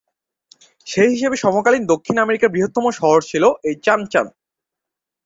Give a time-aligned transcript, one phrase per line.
[0.87, 4.27] সেই হিসেবে সমকালীন দক্ষিণ আমেরিকার বৃহত্তম শহর ছিল এই "চান চান"।